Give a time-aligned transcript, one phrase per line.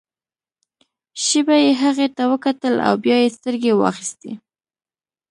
[1.23, 4.31] شېبه يې هغې ته وکتل او بيا يې سترګې واخيستې.